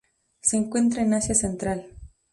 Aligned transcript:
Se 0.41 0.57
encuentra 0.57 1.03
en 1.03 1.13
Asia 1.13 1.35
central. 1.35 1.85